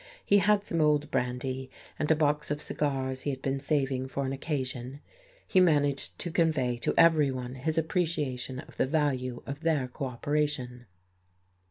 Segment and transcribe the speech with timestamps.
[0.25, 1.69] He had some old brandy,
[1.99, 4.99] and a box of cigars he had been saving for an occasion.
[5.47, 10.87] He managed to convey to everyone his appreciation of the value of their cooperation....